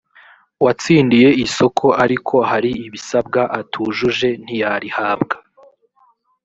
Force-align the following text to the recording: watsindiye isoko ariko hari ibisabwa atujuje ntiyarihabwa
watsindiye 0.63 1.29
isoko 1.45 1.85
ariko 2.03 2.35
hari 2.49 2.71
ibisabwa 2.87 3.41
atujuje 3.59 4.29
ntiyarihabwa 4.43 5.35